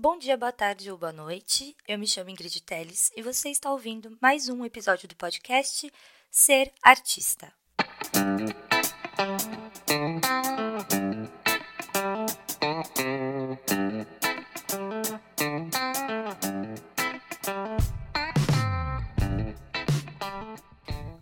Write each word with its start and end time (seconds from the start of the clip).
Bom 0.00 0.16
dia, 0.16 0.36
boa 0.36 0.52
tarde 0.52 0.92
ou 0.92 0.96
boa 0.96 1.10
noite. 1.10 1.76
Eu 1.88 1.98
me 1.98 2.06
chamo 2.06 2.30
Ingrid 2.30 2.62
Teles 2.62 3.10
e 3.16 3.20
você 3.20 3.50
está 3.50 3.72
ouvindo 3.72 4.16
mais 4.20 4.48
um 4.48 4.64
episódio 4.64 5.08
do 5.08 5.16
podcast 5.16 5.92
Ser 6.30 6.72
Artista. 6.80 7.52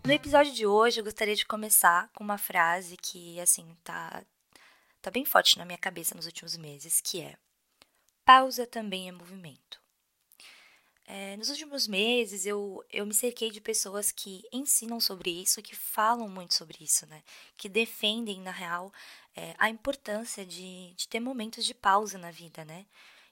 No 0.05 0.13
episódio 0.13 0.53
de 0.53 0.67
hoje, 0.67 0.99
eu 0.99 1.03
gostaria 1.03 1.35
de 1.35 1.47
começar 1.47 2.11
com 2.13 2.23
uma 2.23 2.37
frase 2.37 2.95
que, 2.95 3.39
assim, 3.39 3.75
tá, 3.83 4.23
tá 5.01 5.09
bem 5.09 5.25
forte 5.25 5.57
na 5.57 5.65
minha 5.65 5.79
cabeça 5.79 6.13
nos 6.13 6.27
últimos 6.27 6.55
meses, 6.55 7.01
que 7.01 7.21
é 7.21 7.35
pausa 8.27 8.67
também 8.67 9.07
é 9.07 9.11
movimento. 9.13 9.81
É, 11.05 11.37
nos 11.37 11.49
últimos 11.49 11.87
meses, 11.87 12.45
eu, 12.45 12.83
eu 12.91 13.05
me 13.05 13.13
cerquei 13.13 13.49
de 13.49 13.61
pessoas 13.61 14.11
que 14.11 14.43
ensinam 14.51 14.99
sobre 14.99 15.29
isso, 15.29 15.61
que 15.61 15.73
falam 15.73 16.27
muito 16.27 16.53
sobre 16.53 16.83
isso, 16.83 17.05
né? 17.05 17.23
Que 17.55 17.69
defendem, 17.69 18.41
na 18.41 18.51
real, 18.51 18.91
é, 19.33 19.55
a 19.57 19.69
importância 19.69 20.45
de, 20.45 20.93
de 20.95 21.07
ter 21.07 21.21
momentos 21.21 21.63
de 21.63 21.73
pausa 21.73 22.17
na 22.17 22.29
vida, 22.29 22.65
né? 22.65 22.85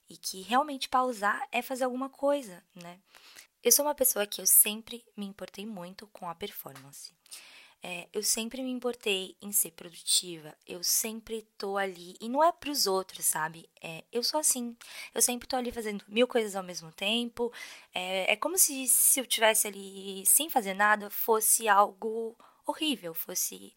E 0.07 0.15
que 0.15 0.41
realmente 0.43 0.87
pausar 0.87 1.45
é 1.51 1.61
fazer 1.61 1.83
alguma 1.83 2.09
coisa, 2.09 2.63
né? 2.73 2.97
Eu 3.61 3.73
sou 3.73 3.83
uma 3.83 3.95
pessoa 3.95 4.25
que 4.25 4.39
eu 4.39 4.47
sempre 4.47 5.03
me 5.17 5.25
importei 5.25 5.65
muito 5.65 6.07
com 6.07 6.29
a 6.29 6.35
performance. 6.35 7.11
É, 7.87 8.09
eu 8.11 8.23
sempre 8.23 8.63
me 8.63 8.71
importei 8.71 9.37
em 9.39 9.51
ser 9.51 9.69
produtiva, 9.69 10.57
eu 10.65 10.83
sempre 10.83 11.43
tô 11.55 11.77
ali, 11.77 12.17
e 12.19 12.27
não 12.27 12.43
é 12.43 12.51
pros 12.51 12.87
outros, 12.87 13.27
sabe? 13.27 13.69
É, 13.79 14.03
eu 14.11 14.23
sou 14.23 14.39
assim, 14.39 14.75
eu 15.13 15.21
sempre 15.21 15.47
tô 15.47 15.55
ali 15.55 15.71
fazendo 15.71 16.03
mil 16.07 16.27
coisas 16.27 16.55
ao 16.55 16.63
mesmo 16.63 16.91
tempo, 16.91 17.53
é, 17.93 18.33
é 18.33 18.35
como 18.35 18.57
se, 18.57 18.87
se 18.87 19.19
eu 19.19 19.25
tivesse 19.27 19.67
ali 19.67 20.25
sem 20.25 20.49
fazer 20.49 20.73
nada 20.73 21.11
fosse 21.11 21.67
algo 21.67 22.35
horrível, 22.65 23.13
fosse, 23.13 23.71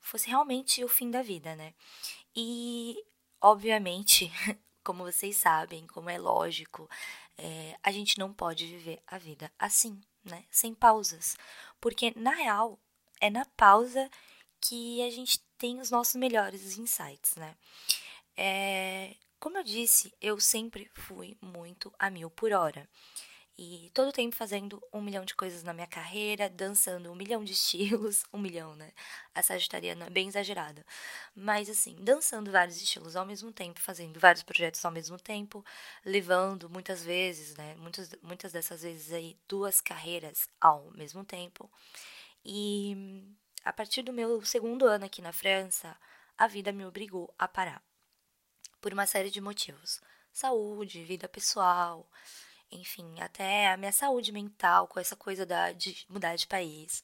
fosse 0.00 0.28
realmente 0.28 0.84
o 0.84 0.88
fim 0.88 1.10
da 1.10 1.22
vida, 1.22 1.56
né? 1.56 1.72
E, 2.36 3.02
obviamente, 3.40 4.30
como 4.84 5.02
vocês 5.04 5.34
sabem, 5.38 5.86
como 5.86 6.10
é 6.10 6.18
lógico, 6.18 6.90
é, 7.38 7.74
a 7.82 7.90
gente 7.90 8.18
não 8.18 8.34
pode 8.34 8.66
viver 8.66 9.02
a 9.06 9.16
vida 9.16 9.50
assim, 9.58 9.98
né? 10.22 10.44
Sem 10.50 10.74
pausas. 10.74 11.38
Porque, 11.80 12.12
na 12.14 12.32
real, 12.32 12.78
é 13.20 13.30
na 13.30 13.44
pausa 13.56 14.10
que 14.60 15.02
a 15.02 15.10
gente 15.10 15.40
tem 15.58 15.80
os 15.80 15.90
nossos 15.90 16.14
melhores 16.16 16.78
insights, 16.78 17.34
né? 17.36 17.56
É, 18.36 19.14
como 19.38 19.58
eu 19.58 19.64
disse, 19.64 20.14
eu 20.20 20.38
sempre 20.40 20.90
fui 20.94 21.36
muito 21.40 21.92
a 21.98 22.10
mil 22.10 22.30
por 22.30 22.52
hora. 22.52 22.88
E 23.58 23.90
todo 23.92 24.08
o 24.08 24.12
tempo 24.12 24.34
fazendo 24.34 24.82
um 24.90 25.02
milhão 25.02 25.22
de 25.22 25.34
coisas 25.34 25.62
na 25.62 25.74
minha 25.74 25.86
carreira, 25.86 26.48
dançando 26.48 27.12
um 27.12 27.14
milhão 27.14 27.44
de 27.44 27.52
estilos, 27.52 28.24
um 28.32 28.38
milhão, 28.38 28.74
né? 28.74 28.90
A 29.34 29.42
sagitariana 29.42 30.06
é 30.06 30.10
bem 30.10 30.28
exagerada. 30.28 30.84
Mas 31.34 31.68
assim, 31.68 31.94
dançando 32.00 32.50
vários 32.50 32.76
estilos 32.78 33.16
ao 33.16 33.26
mesmo 33.26 33.52
tempo, 33.52 33.78
fazendo 33.80 34.18
vários 34.18 34.42
projetos 34.42 34.82
ao 34.82 34.90
mesmo 34.90 35.18
tempo, 35.18 35.62
levando 36.04 36.70
muitas 36.70 37.04
vezes, 37.04 37.54
né? 37.56 37.74
Muitas, 37.76 38.10
muitas 38.22 38.52
dessas 38.52 38.82
vezes 38.82 39.12
aí, 39.12 39.36
duas 39.46 39.80
carreiras 39.80 40.48
ao 40.58 40.90
mesmo 40.92 41.22
tempo. 41.22 41.70
E 42.44 43.36
a 43.64 43.72
partir 43.72 44.02
do 44.02 44.12
meu 44.12 44.42
segundo 44.44 44.86
ano 44.86 45.04
aqui 45.04 45.20
na 45.20 45.32
França, 45.32 45.96
a 46.36 46.46
vida 46.46 46.72
me 46.72 46.84
obrigou 46.86 47.32
a 47.38 47.46
parar. 47.46 47.82
Por 48.80 48.92
uma 48.92 49.06
série 49.06 49.30
de 49.30 49.40
motivos. 49.40 50.00
Saúde, 50.32 51.04
vida 51.04 51.28
pessoal, 51.28 52.08
enfim, 52.70 53.20
até 53.20 53.68
a 53.68 53.76
minha 53.76 53.92
saúde 53.92 54.32
mental, 54.32 54.86
com 54.88 55.00
essa 55.00 55.16
coisa 55.16 55.44
da, 55.44 55.72
de 55.72 56.06
mudar 56.08 56.36
de 56.36 56.46
país. 56.46 57.02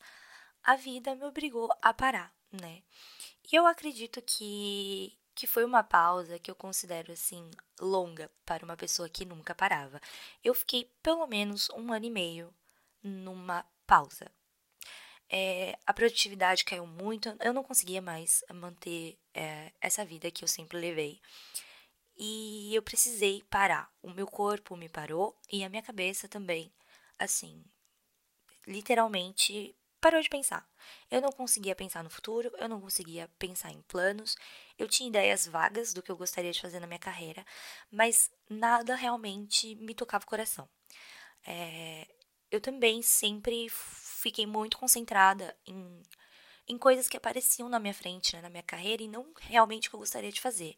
A 0.62 0.76
vida 0.76 1.14
me 1.14 1.24
obrigou 1.24 1.70
a 1.82 1.92
parar, 1.92 2.32
né? 2.50 2.82
E 3.52 3.54
eu 3.56 3.66
acredito 3.66 4.22
que, 4.22 5.18
que 5.34 5.46
foi 5.46 5.64
uma 5.64 5.82
pausa 5.82 6.38
que 6.38 6.50
eu 6.50 6.54
considero, 6.54 7.12
assim, 7.12 7.50
longa 7.80 8.30
para 8.44 8.64
uma 8.64 8.76
pessoa 8.76 9.08
que 9.08 9.24
nunca 9.24 9.54
parava. 9.54 10.00
Eu 10.42 10.54
fiquei 10.54 10.90
pelo 11.02 11.26
menos 11.26 11.68
um 11.70 11.92
ano 11.92 12.06
e 12.06 12.10
meio 12.10 12.54
numa 13.02 13.64
pausa, 13.86 14.30
é, 15.28 15.78
a 15.86 15.92
produtividade 15.92 16.64
caiu 16.64 16.86
muito, 16.86 17.34
eu 17.40 17.52
não 17.52 17.64
conseguia 17.64 18.00
mais 18.00 18.44
manter 18.52 19.18
é, 19.34 19.72
essa 19.80 20.04
vida 20.04 20.30
que 20.30 20.44
eu 20.44 20.48
sempre 20.48 20.78
levei. 20.78 21.20
E 22.16 22.74
eu 22.74 22.82
precisei 22.82 23.42
parar. 23.50 23.90
O 24.02 24.10
meu 24.10 24.26
corpo 24.26 24.76
me 24.76 24.88
parou 24.88 25.36
e 25.52 25.62
a 25.64 25.68
minha 25.68 25.82
cabeça 25.82 26.26
também, 26.28 26.72
assim, 27.18 27.62
literalmente 28.66 29.76
parou 30.00 30.20
de 30.20 30.28
pensar. 30.28 30.66
Eu 31.10 31.20
não 31.20 31.30
conseguia 31.30 31.74
pensar 31.74 32.04
no 32.04 32.10
futuro, 32.10 32.50
eu 32.58 32.68
não 32.68 32.80
conseguia 32.80 33.28
pensar 33.38 33.70
em 33.72 33.82
planos, 33.82 34.36
eu 34.78 34.88
tinha 34.88 35.08
ideias 35.08 35.46
vagas 35.46 35.92
do 35.92 36.02
que 36.02 36.10
eu 36.10 36.16
gostaria 36.16 36.52
de 36.52 36.60
fazer 36.60 36.80
na 36.80 36.86
minha 36.86 36.98
carreira, 36.98 37.44
mas 37.90 38.30
nada 38.48 38.94
realmente 38.94 39.74
me 39.76 39.94
tocava 39.94 40.24
o 40.24 40.28
coração. 40.28 40.68
É, 41.44 42.06
eu 42.50 42.60
também 42.60 43.02
sempre 43.02 43.68
fiquei 44.26 44.44
muito 44.44 44.76
concentrada 44.76 45.56
em, 45.64 46.02
em 46.66 46.76
coisas 46.76 47.08
que 47.08 47.16
apareciam 47.16 47.68
na 47.68 47.78
minha 47.78 47.94
frente, 47.94 48.34
né, 48.34 48.42
na 48.42 48.50
minha 48.50 48.62
carreira, 48.62 49.00
e 49.00 49.06
não 49.06 49.24
realmente 49.38 49.86
o 49.86 49.90
que 49.90 49.94
eu 49.94 50.00
gostaria 50.00 50.32
de 50.32 50.40
fazer. 50.40 50.74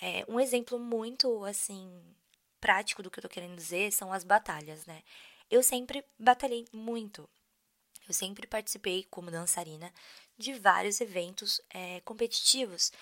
É, 0.00 0.24
um 0.26 0.40
exemplo 0.40 0.80
muito, 0.80 1.44
assim, 1.44 1.88
prático 2.60 3.00
do 3.00 3.08
que 3.08 3.20
eu 3.20 3.22
tô 3.22 3.28
querendo 3.28 3.54
dizer 3.54 3.92
são 3.92 4.12
as 4.12 4.24
batalhas, 4.24 4.84
né? 4.84 5.04
Eu 5.48 5.62
sempre 5.62 6.04
batalhei 6.18 6.66
muito. 6.72 7.28
Eu 8.08 8.12
sempre 8.12 8.48
participei 8.48 9.06
como 9.08 9.30
dançarina 9.30 9.92
de 10.36 10.52
vários 10.54 11.00
eventos 11.00 11.60
é, 11.70 12.00
competitivos. 12.00 12.92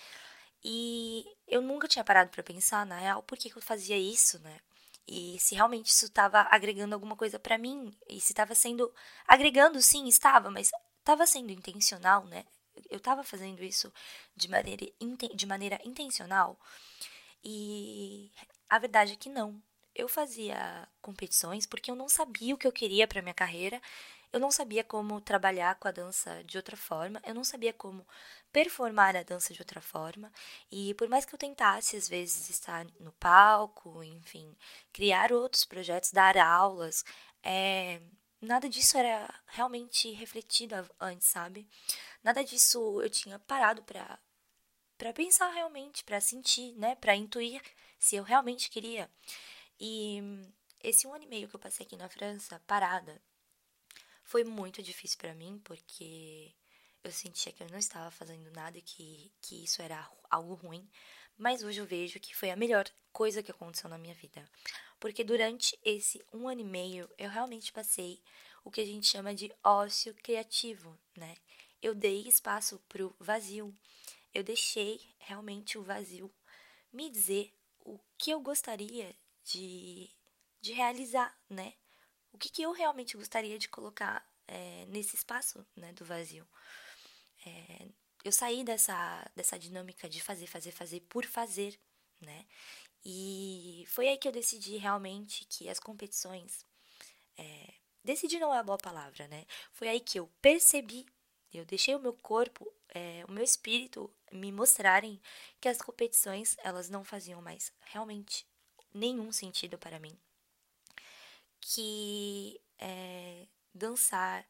E 0.63 1.25
eu 1.49 1.63
nunca 1.63 1.89
tinha 1.89 2.05
parado 2.05 2.29
para 2.31 2.43
pensar, 2.43 2.85
na 2.85 2.99
real, 2.99 3.23
por 3.23 3.39
que, 3.39 3.49
que 3.49 3.57
eu 3.57 3.63
fazia 3.63 3.97
isso, 3.97 4.39
né? 4.41 4.61
E 5.11 5.41
se 5.41 5.57
realmente 5.57 5.89
isso 5.89 6.07
estava 6.07 6.47
agregando 6.53 6.95
alguma 6.95 7.17
coisa 7.17 7.37
para 7.37 7.59
mim 7.59 7.93
e 8.09 8.21
se 8.21 8.33
estava 8.33 8.55
sendo 8.55 8.95
agregando, 9.27 9.83
sim, 9.83 10.07
estava, 10.07 10.53
mas 10.53 10.71
estava 11.01 11.27
sendo 11.27 11.51
intencional, 11.51 12.25
né? 12.27 12.45
Eu 12.89 12.99
estava 12.99 13.25
fazendo 13.25 13.61
isso 13.65 13.93
de 14.37 14.49
maneira, 14.49 14.87
de 15.35 15.47
maneira 15.47 15.81
intencional 15.85 16.57
e 17.43 18.31
a 18.69 18.79
verdade 18.79 19.15
é 19.15 19.17
que 19.17 19.29
não. 19.29 19.61
Eu 19.97 20.09
fazia 20.09 20.89
competições 21.03 21.67
porque 21.67 21.91
eu 21.91 21.97
não 21.97 22.09
sabia 22.09 22.55
o 22.55 22.59
que 22.59 22.67
eu 22.67 22.73
queria 22.73 23.09
para 23.09 23.21
minha 23.21 23.35
carreira 23.35 23.83
eu 24.33 24.41
não 24.41 24.51
sabia 24.51 24.85
como 24.85 25.21
trabalhar 25.21 25.75
com 25.77 25.89
a 25.89 25.91
dança 25.91 26.43
de 26.45 26.57
outra 26.57 26.77
forma, 26.77 27.21
eu 27.25 27.35
não 27.35 27.45
sabia 27.45 27.73
como 27.73 28.07
performar 28.53 29.17
a 29.17 29.23
dança 29.23 29.53
de 29.55 29.61
outra 29.61 29.81
forma, 29.81 30.33
e 30.71 30.95
por 30.95 31.09
mais 31.09 31.25
que 31.25 31.35
eu 31.35 31.39
tentasse 31.39 31.97
às 31.97 32.09
vezes 32.09 32.51
estar 32.51 32.87
no 32.99 33.13
palco, 33.13 34.03
enfim, 34.05 34.57
criar 34.93 35.33
outros 35.33 35.65
projetos, 35.65 36.13
dar 36.13 36.37
aulas, 36.37 37.05
é, 37.43 38.01
nada 38.41 38.69
disso 38.69 38.97
era 38.97 39.33
realmente 39.47 40.11
refletido 40.13 40.75
antes, 41.01 41.29
sabe? 41.29 41.69
Nada 42.23 42.45
disso 42.45 43.01
eu 43.03 43.11
tinha 43.11 43.39
parado 43.41 43.83
para 43.83 44.19
para 44.99 45.15
pensar 45.15 45.49
realmente, 45.51 46.05
para 46.05 46.21
sentir, 46.21 46.75
né, 46.77 46.95
para 46.97 47.17
intuir 47.17 47.63
se 47.99 48.17
eu 48.17 48.23
realmente 48.23 48.69
queria. 48.71 49.11
E 49.81 50.21
esse 50.83 51.07
um 51.07 51.15
ano 51.15 51.25
e 51.25 51.27
meio 51.27 51.49
que 51.49 51.57
eu 51.57 51.61
passei 51.61 51.87
aqui 51.87 51.97
na 51.97 52.09
França, 52.09 52.61
parada, 52.67 53.21
foi 54.31 54.45
muito 54.45 54.81
difícil 54.81 55.19
para 55.19 55.35
mim, 55.35 55.61
porque 55.65 56.55
eu 57.03 57.11
sentia 57.11 57.51
que 57.51 57.65
eu 57.65 57.69
não 57.69 57.79
estava 57.79 58.13
fazendo 58.13 58.49
nada 58.53 58.79
e 58.79 58.83
que, 58.83 59.33
que 59.43 59.65
isso 59.65 59.83
era 59.83 60.09
algo 60.31 60.55
ruim. 60.55 60.89
Mas 61.37 61.65
hoje 61.65 61.81
eu 61.81 61.85
vejo 61.85 62.21
que 62.21 62.37
foi 62.37 62.49
a 62.49 62.55
melhor 62.55 62.89
coisa 63.13 63.43
que 63.43 63.51
aconteceu 63.51 63.91
na 63.91 63.99
minha 63.99 64.15
vida. 64.15 64.49
Porque 65.01 65.25
durante 65.25 65.77
esse 65.85 66.25
um 66.33 66.47
ano 66.47 66.61
e 66.61 66.65
meio, 66.65 67.11
eu 67.19 67.29
realmente 67.29 67.73
passei 67.73 68.23
o 68.63 68.71
que 68.71 68.81
a 68.81 68.85
gente 68.85 69.09
chama 69.09 69.35
de 69.35 69.53
ócio 69.65 70.15
criativo, 70.23 70.97
né? 71.17 71.35
Eu 71.83 71.93
dei 71.93 72.21
espaço 72.29 72.79
pro 72.89 73.17
vazio. 73.19 73.77
Eu 74.33 74.45
deixei 74.45 75.01
realmente 75.19 75.77
o 75.77 75.83
vazio 75.83 76.33
me 76.93 77.11
dizer 77.11 77.53
o 77.81 77.99
que 78.17 78.31
eu 78.31 78.41
gostaria 78.41 79.13
de, 79.43 80.09
de 80.61 80.73
realizar, 80.73 81.37
né? 81.49 81.75
o 82.33 82.39
que, 82.39 82.49
que 82.49 82.63
eu 82.63 82.73
realmente 82.73 83.17
gostaria 83.17 83.59
de 83.59 83.69
colocar 83.69 84.25
é, 84.51 84.85
nesse 84.87 85.15
espaço 85.15 85.65
né, 85.77 85.93
do 85.93 86.05
vazio. 86.05 86.47
É, 87.47 87.89
eu 88.25 88.33
saí 88.33 88.65
dessa, 88.65 89.31
dessa 89.35 89.59
dinâmica 89.59 90.09
de 90.09 90.21
fazer, 90.21 90.47
fazer, 90.47 90.73
fazer 90.73 91.01
por 91.09 91.25
fazer, 91.25 91.79
né? 92.21 92.45
E 93.03 93.85
foi 93.89 94.09
aí 94.09 94.19
que 94.19 94.29
eu 94.29 94.33
decidi 94.33 94.77
realmente 94.77 95.47
que 95.47 95.69
as 95.69 95.79
competições. 95.79 96.67
É, 97.39 97.75
decidi 98.05 98.39
não 98.39 98.53
é 98.53 98.59
a 98.59 98.63
boa 98.63 98.77
palavra, 98.77 99.27
né? 99.29 99.47
Foi 99.73 99.89
aí 99.89 100.01
que 100.01 100.19
eu 100.19 100.27
percebi, 100.43 101.07
eu 101.55 101.65
deixei 101.65 101.95
o 101.95 102.01
meu 102.01 102.13
corpo, 102.13 102.71
é, 102.89 103.25
o 103.27 103.33
meu 103.33 103.45
espírito 103.45 104.13
me 104.33 104.53
mostrarem 104.53 105.21
que 105.61 105.69
as 105.69 105.79
competições 105.79 106.57
elas 106.59 106.91
não 106.91 107.05
faziam 107.05 107.41
mais 107.41 107.73
realmente 107.87 108.47
nenhum 108.93 109.33
sentido 109.33 109.79
para 109.79 109.99
mim. 109.99 110.19
Que 111.61 112.61
é, 112.79 113.47
dançar 113.75 114.47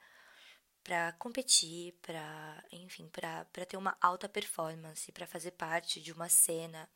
para 0.83 1.13
competir, 1.13 1.93
para, 2.03 2.65
enfim, 2.73 3.09
para 3.09 3.67
ter 3.67 3.77
uma 3.77 3.97
alta 4.01 4.29
performance, 4.29 5.13
para 5.13 5.27
fazer 5.27 5.53
parte 5.53 6.01
de 6.01 6.13
uma 6.13 6.29
cena, 6.29 6.89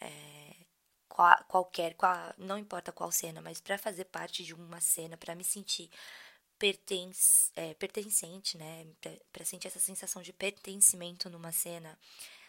é, 0.00 0.56
qual, 1.08 1.44
qualquer, 1.44 1.94
qual, 1.94 2.34
não 2.36 2.58
importa 2.58 2.92
qual 2.92 3.12
cena, 3.12 3.40
mas 3.40 3.60
para 3.60 3.78
fazer 3.78 4.04
parte 4.06 4.44
de 4.44 4.54
uma 4.54 4.80
cena, 4.80 5.16
para 5.16 5.34
me 5.34 5.44
sentir 5.44 5.90
pertence, 6.58 7.50
é, 7.56 7.74
pertencente, 7.74 8.56
né, 8.56 8.86
para 9.32 9.44
sentir 9.44 9.68
essa 9.68 9.80
sensação 9.80 10.22
de 10.22 10.32
pertencimento 10.32 11.28
numa 11.30 11.52
cena, 11.52 11.98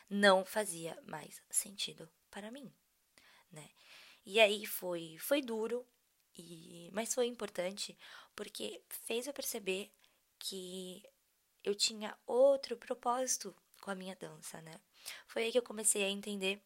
não 0.10 0.46
fazia 0.46 0.98
mais 1.08 1.42
sentido 1.50 2.10
para 2.30 2.52
mim, 2.52 2.72
né? 3.52 3.70
E 4.26 4.40
aí 4.40 4.66
foi 4.66 5.18
foi 5.20 5.42
duro, 5.42 5.86
e 6.38 6.90
mas 6.94 7.14
foi 7.14 7.28
importante 7.28 7.98
porque 8.36 8.82
fez 8.90 9.28
eu 9.28 9.34
perceber 9.34 9.92
que 10.40 11.04
eu 11.64 11.76
tinha 11.76 12.18
outro 12.26 12.76
propósito 12.78 13.56
com 13.82 13.92
a 13.92 13.96
minha 13.96 14.16
dança, 14.16 14.62
né? 14.62 14.74
Foi 15.28 15.44
aí 15.44 15.52
que 15.52 15.58
eu 15.58 15.64
comecei 15.64 16.04
a 16.04 16.10
entender 16.10 16.62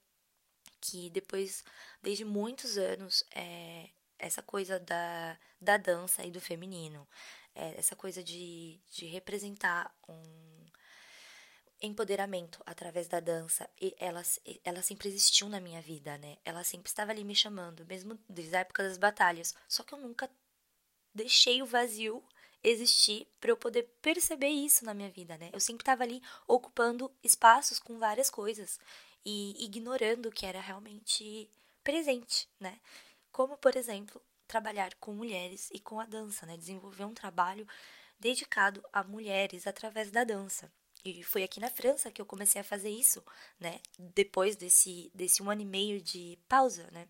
que 0.79 1.09
depois, 1.09 1.63
desde 2.01 2.23
muitos 2.23 2.77
anos, 2.77 3.23
é, 3.35 3.89
essa 4.19 4.41
coisa 4.41 4.79
da, 4.79 5.37
da 5.59 5.77
dança 5.77 6.23
e 6.25 6.31
do 6.31 6.41
feminino, 6.41 7.07
é, 7.55 7.77
essa 7.77 7.95
coisa 7.95 8.23
de, 8.23 8.79
de 8.91 9.05
representar 9.07 9.93
um 10.07 10.56
empoderamento 11.81 12.61
através 12.65 13.07
da 13.07 13.19
dança, 13.19 13.69
e 13.79 13.95
ela, 13.99 14.23
ela 14.63 14.81
sempre 14.81 15.07
existiu 15.07 15.47
na 15.47 15.59
minha 15.59 15.81
vida, 15.81 16.17
né? 16.17 16.37
Ela 16.43 16.63
sempre 16.63 16.89
estava 16.89 17.11
ali 17.11 17.23
me 17.23 17.35
chamando, 17.35 17.85
mesmo 17.85 18.17
desde 18.27 18.55
a 18.55 18.59
época 18.59 18.83
das 18.83 18.97
batalhas. 18.97 19.53
Só 19.67 19.83
que 19.83 19.93
eu 19.93 19.99
nunca 19.99 20.29
deixei 21.13 21.61
o 21.61 21.65
vazio 21.65 22.23
existir 22.63 23.27
para 23.39 23.51
eu 23.51 23.57
poder 23.57 23.83
perceber 24.01 24.49
isso 24.49 24.83
na 24.85 24.93
minha 24.93 25.09
vida, 25.09 25.37
né? 25.37 25.49
Eu 25.53 25.59
sempre 25.59 25.83
estava 25.83 26.03
ali 26.03 26.21
ocupando 26.47 27.11
espaços 27.23 27.79
com 27.79 27.97
várias 27.99 28.29
coisas 28.29 28.79
e 29.25 29.63
ignorando 29.63 30.27
o 30.29 30.31
que 30.31 30.45
era 30.45 30.59
realmente 30.59 31.49
presente, 31.83 32.49
né? 32.59 32.79
Como, 33.31 33.57
por 33.57 33.75
exemplo, 33.75 34.21
trabalhar 34.47 34.93
com 34.95 35.13
mulheres 35.13 35.69
e 35.71 35.79
com 35.79 35.99
a 35.99 36.05
dança, 36.05 36.45
né? 36.45 36.57
Desenvolver 36.57 37.05
um 37.05 37.13
trabalho 37.13 37.67
dedicado 38.19 38.83
a 38.91 39.03
mulheres 39.03 39.67
através 39.67 40.09
da 40.09 40.23
dança. 40.23 40.71
E 41.09 41.23
foi 41.23 41.43
aqui 41.43 41.59
na 41.59 41.69
França 41.69 42.11
que 42.11 42.21
eu 42.21 42.25
comecei 42.25 42.59
a 42.59 42.63
fazer 42.63 42.89
isso, 42.89 43.23
né? 43.59 43.79
Depois 43.97 44.55
desse, 44.55 45.11
desse 45.13 45.41
um 45.41 45.49
ano 45.49 45.61
e 45.61 45.65
meio 45.65 46.01
de 46.01 46.37
pausa, 46.47 46.89
né? 46.91 47.07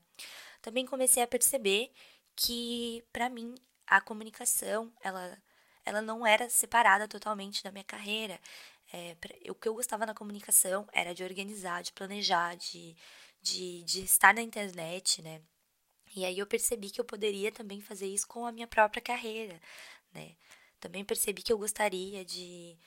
Também 0.61 0.85
comecei 0.85 1.23
a 1.23 1.27
perceber 1.27 1.91
que, 2.35 3.03
para 3.11 3.29
mim, 3.29 3.55
a 3.87 3.99
comunicação, 3.99 4.93
ela, 5.01 5.41
ela 5.85 6.01
não 6.01 6.25
era 6.25 6.49
separada 6.49 7.07
totalmente 7.07 7.63
da 7.63 7.71
minha 7.71 7.83
carreira. 7.83 8.39
É, 8.93 9.15
o 9.49 9.55
que 9.55 9.67
eu 9.67 9.73
gostava 9.73 10.05
na 10.05 10.13
comunicação 10.13 10.87
era 10.93 11.13
de 11.13 11.23
organizar, 11.23 11.81
de 11.83 11.93
planejar, 11.93 12.55
de, 12.55 12.95
de, 13.41 13.83
de 13.83 14.03
estar 14.03 14.33
na 14.33 14.41
internet, 14.41 15.21
né? 15.21 15.41
E 16.15 16.25
aí 16.25 16.39
eu 16.39 16.47
percebi 16.47 16.89
que 16.89 17.01
eu 17.01 17.05
poderia 17.05 17.51
também 17.51 17.81
fazer 17.81 18.07
isso 18.07 18.27
com 18.27 18.45
a 18.45 18.51
minha 18.51 18.67
própria 18.67 19.01
carreira, 19.01 19.59
né? 20.13 20.35
Também 20.79 21.03
percebi 21.03 21.41
que 21.41 21.51
eu 21.51 21.57
gostaria 21.57 22.23
de, 22.23 22.77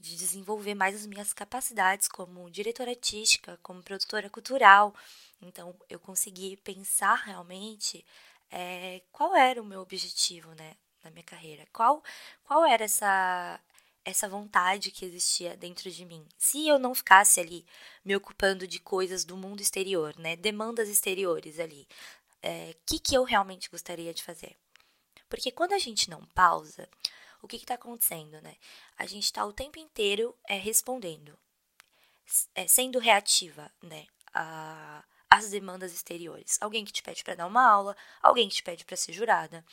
de 0.00 0.16
desenvolver 0.16 0.74
mais 0.74 0.96
as 0.96 1.06
minhas 1.06 1.32
capacidades 1.32 2.08
como 2.08 2.50
diretora 2.50 2.90
artística, 2.90 3.58
como 3.62 3.82
produtora 3.82 4.30
cultural. 4.30 4.94
Então 5.42 5.74
eu 5.88 6.00
consegui 6.00 6.56
pensar 6.58 7.16
realmente 7.16 8.04
é, 8.50 9.02
qual 9.12 9.36
era 9.36 9.60
o 9.60 9.64
meu 9.64 9.80
objetivo, 9.80 10.54
né, 10.54 10.74
na 11.04 11.10
minha 11.10 11.22
carreira. 11.22 11.66
Qual, 11.72 12.02
qual 12.44 12.64
era 12.64 12.84
essa 12.84 13.60
essa 14.02 14.28
vontade 14.28 14.90
que 14.90 15.04
existia 15.04 15.54
dentro 15.58 15.90
de 15.90 16.06
mim. 16.06 16.26
Se 16.38 16.66
eu 16.66 16.78
não 16.78 16.94
ficasse 16.94 17.38
ali 17.38 17.66
me 18.02 18.16
ocupando 18.16 18.66
de 18.66 18.80
coisas 18.80 19.26
do 19.26 19.36
mundo 19.36 19.60
exterior, 19.60 20.18
né, 20.18 20.36
demandas 20.36 20.88
exteriores 20.88 21.60
ali, 21.60 21.82
o 21.82 22.36
é, 22.42 22.74
que, 22.86 22.98
que 22.98 23.14
eu 23.14 23.24
realmente 23.24 23.68
gostaria 23.68 24.14
de 24.14 24.22
fazer? 24.22 24.56
Porque 25.28 25.52
quando 25.52 25.74
a 25.74 25.78
gente 25.78 26.08
não 26.08 26.24
pausa, 26.34 26.88
o 27.42 27.48
que 27.48 27.56
está 27.56 27.74
acontecendo, 27.74 28.40
né? 28.40 28.56
A 28.96 29.06
gente 29.06 29.24
está 29.24 29.44
o 29.44 29.52
tempo 29.52 29.78
inteiro 29.78 30.36
é, 30.48 30.56
respondendo, 30.56 31.38
é, 32.54 32.66
sendo 32.66 32.98
reativa, 32.98 33.70
né? 33.82 34.06
A, 34.32 35.04
as 35.30 35.48
demandas 35.48 35.92
exteriores. 35.94 36.58
Alguém 36.60 36.84
que 36.84 36.92
te 36.92 37.04
pede 37.04 37.22
para 37.22 37.36
dar 37.36 37.46
uma 37.46 37.64
aula, 37.64 37.96
alguém 38.20 38.48
que 38.48 38.56
te 38.56 38.64
pede 38.64 38.84
para 38.84 38.96
ser 38.96 39.12
jurada, 39.12 39.64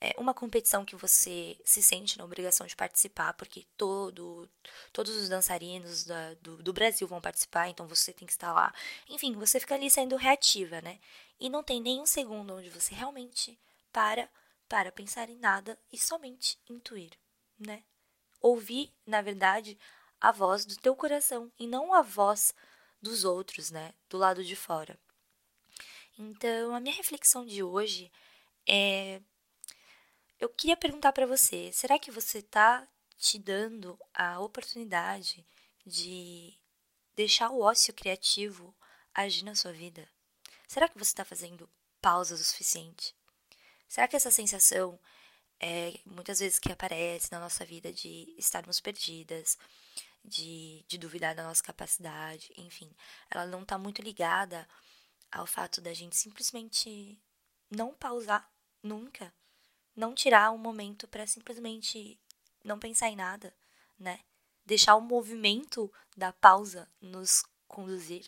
é 0.00 0.14
uma 0.16 0.32
competição 0.32 0.86
que 0.86 0.96
você 0.96 1.58
se 1.66 1.82
sente 1.82 2.16
na 2.16 2.24
obrigação 2.24 2.66
de 2.66 2.74
participar, 2.74 3.34
porque 3.34 3.66
todo, 3.76 4.48
todos 4.90 5.14
os 5.14 5.28
dançarinos 5.28 6.04
da, 6.04 6.32
do, 6.40 6.62
do 6.62 6.72
Brasil 6.72 7.06
vão 7.06 7.20
participar, 7.20 7.68
então 7.68 7.86
você 7.86 8.10
tem 8.10 8.26
que 8.26 8.32
estar 8.32 8.54
lá. 8.54 8.74
Enfim, 9.06 9.34
você 9.34 9.60
fica 9.60 9.74
ali 9.74 9.90
sendo 9.90 10.16
reativa, 10.16 10.80
né? 10.80 10.98
E 11.38 11.50
não 11.50 11.62
tem 11.62 11.78
nenhum 11.78 12.06
segundo 12.06 12.54
onde 12.54 12.70
você 12.70 12.94
realmente 12.94 13.58
para 13.92 14.26
para 14.72 14.90
pensar 14.90 15.28
em 15.28 15.36
nada 15.36 15.78
e 15.92 15.98
somente 15.98 16.58
intuir, 16.66 17.12
né? 17.58 17.84
Ouvir, 18.40 18.90
na 19.06 19.20
verdade, 19.20 19.78
a 20.18 20.32
voz 20.32 20.64
do 20.64 20.74
teu 20.76 20.96
coração 20.96 21.52
e 21.58 21.66
não 21.66 21.92
a 21.92 22.00
voz 22.00 22.54
dos 22.98 23.22
outros, 23.22 23.70
né? 23.70 23.92
Do 24.08 24.16
lado 24.16 24.42
de 24.42 24.56
fora. 24.56 24.98
Então, 26.18 26.74
a 26.74 26.80
minha 26.80 26.94
reflexão 26.94 27.44
de 27.44 27.62
hoje 27.62 28.10
é. 28.66 29.20
Eu 30.40 30.48
queria 30.48 30.74
perguntar 30.74 31.12
para 31.12 31.26
você: 31.26 31.70
será 31.70 31.98
que 31.98 32.10
você 32.10 32.38
está 32.38 32.88
te 33.18 33.38
dando 33.38 34.00
a 34.14 34.40
oportunidade 34.40 35.46
de 35.84 36.58
deixar 37.14 37.50
o 37.50 37.60
ócio 37.60 37.92
criativo 37.92 38.74
agir 39.12 39.44
na 39.44 39.54
sua 39.54 39.74
vida? 39.74 40.08
Será 40.66 40.88
que 40.88 40.98
você 40.98 41.10
está 41.10 41.26
fazendo 41.26 41.68
pausas 42.00 42.40
o 42.40 42.44
suficiente? 42.44 43.14
Será 43.92 44.08
que 44.08 44.16
essa 44.16 44.30
sensação 44.30 44.98
é 45.60 46.00
muitas 46.06 46.40
vezes 46.40 46.58
que 46.58 46.72
aparece 46.72 47.30
na 47.30 47.38
nossa 47.38 47.62
vida 47.62 47.92
de 47.92 48.34
estarmos 48.38 48.80
perdidas, 48.80 49.58
de, 50.24 50.82
de 50.88 50.96
duvidar 50.96 51.34
da 51.34 51.42
nossa 51.42 51.62
capacidade, 51.62 52.50
enfim, 52.56 52.90
ela 53.30 53.44
não 53.44 53.60
está 53.60 53.76
muito 53.76 54.00
ligada 54.00 54.66
ao 55.30 55.46
fato 55.46 55.82
da 55.82 55.92
gente 55.92 56.16
simplesmente 56.16 57.20
não 57.70 57.92
pausar 57.92 58.50
nunca, 58.82 59.30
não 59.94 60.14
tirar 60.14 60.52
um 60.52 60.58
momento 60.58 61.06
para 61.06 61.26
simplesmente 61.26 62.18
não 62.64 62.78
pensar 62.78 63.10
em 63.10 63.16
nada, 63.16 63.54
né? 63.98 64.20
Deixar 64.64 64.96
o 64.96 65.02
movimento 65.02 65.92
da 66.16 66.32
pausa 66.32 66.88
nos 66.98 67.44
conduzir. 67.68 68.26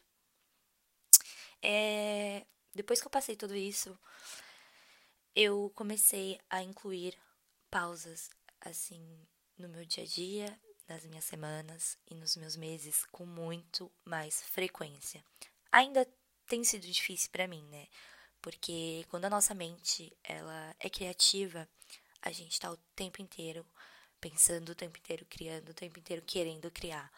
É, 1.63 2.45
depois 2.75 3.01
que 3.01 3.07
eu 3.07 3.11
passei 3.11 3.35
tudo 3.35 3.57
isso, 3.57 3.99
eu 5.35 5.71
comecei 5.75 6.39
a 6.49 6.63
incluir 6.63 7.19
pausas 7.71 8.31
assim 8.61 9.27
no 9.59 9.69
meu 9.69 9.85
dia 9.85 10.05
a 10.05 10.07
dia, 10.07 10.61
nas 10.89 11.05
minhas 11.05 11.25
semanas 11.25 11.99
e 12.09 12.15
nos 12.15 12.37
meus 12.37 12.57
meses 12.57 13.05
com 13.11 13.27
muito 13.27 13.91
mais 14.05 14.43
frequência. 14.43 15.25
Ainda 15.73 16.07
tem 16.47 16.63
sido 16.63 16.87
difícil 16.87 17.31
para 17.31 17.49
mim, 17.49 17.65
né? 17.69 17.89
Porque 18.41 19.05
quando 19.09 19.25
a 19.25 19.31
nossa 19.31 19.55
mente 19.55 20.17
ela 20.23 20.77
é 20.79 20.91
criativa, 20.91 21.69
a 22.21 22.31
gente 22.31 22.53
está 22.53 22.71
o 22.71 22.77
tempo 22.95 23.23
inteiro 23.23 23.67
pensando, 24.21 24.71
o 24.71 24.75
tempo 24.75 24.99
inteiro 24.99 25.27
criando, 25.27 25.71
o 25.71 25.75
tempo 25.75 25.99
inteiro 25.99 26.23
querendo 26.23 26.71
criar. 26.71 27.11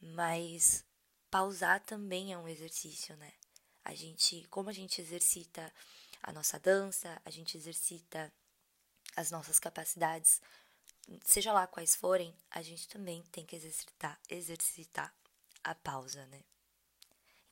Mas 0.00 0.84
pausar 1.30 1.80
também 1.80 2.32
é 2.32 2.38
um 2.38 2.48
exercício, 2.48 3.16
né? 3.16 3.32
A 3.84 3.94
gente, 3.94 4.46
como 4.48 4.68
a 4.68 4.72
gente 4.72 5.00
exercita 5.00 5.72
a 6.22 6.32
nossa 6.32 6.58
dança, 6.58 7.20
a 7.24 7.30
gente 7.30 7.56
exercita 7.56 8.32
as 9.16 9.30
nossas 9.30 9.58
capacidades 9.58 10.40
seja 11.24 11.52
lá 11.52 11.66
quais 11.66 11.94
forem, 11.94 12.34
a 12.50 12.62
gente 12.62 12.88
também 12.88 13.22
tem 13.30 13.44
que 13.44 13.56
exercitar, 13.56 14.18
exercitar 14.28 15.14
a 15.62 15.74
pausa, 15.74 16.26
né? 16.26 16.42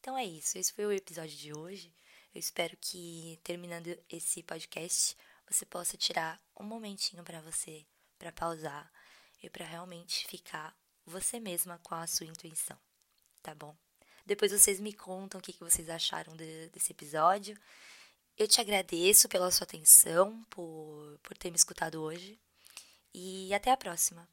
Então 0.00 0.18
é 0.18 0.24
isso, 0.24 0.58
esse 0.58 0.72
foi 0.72 0.86
o 0.86 0.92
episódio 0.92 1.36
de 1.36 1.56
hoje. 1.56 1.92
Eu 2.34 2.40
espero 2.40 2.76
que 2.80 3.38
terminando 3.44 3.96
esse 4.10 4.42
podcast, 4.42 5.16
você 5.48 5.64
possa 5.64 5.96
tirar 5.96 6.40
um 6.58 6.64
momentinho 6.64 7.22
para 7.22 7.40
você, 7.40 7.86
para 8.18 8.32
pausar 8.32 8.92
e 9.42 9.48
para 9.48 9.64
realmente 9.64 10.26
ficar 10.26 10.76
você 11.06 11.38
mesma 11.38 11.78
com 11.82 11.94
a 11.94 12.06
sua 12.06 12.26
intuição, 12.26 12.78
tá 13.42 13.54
bom? 13.54 13.76
Depois 14.26 14.52
vocês 14.52 14.80
me 14.80 14.92
contam 14.92 15.38
o 15.38 15.42
que, 15.42 15.52
vocês 15.60 15.88
acharam 15.88 16.34
de, 16.34 16.68
desse 16.70 16.92
episódio. 16.92 17.58
Eu 18.36 18.48
te 18.48 18.60
agradeço 18.60 19.28
pela 19.28 19.50
sua 19.50 19.64
atenção, 19.64 20.44
por, 20.50 21.18
por 21.22 21.38
ter 21.38 21.50
me 21.50 21.56
escutado 21.56 22.02
hoje 22.02 22.38
e 23.14 23.54
até 23.54 23.70
a 23.70 23.76
próxima. 23.76 24.28